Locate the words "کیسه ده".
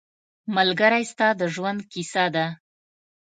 1.91-2.45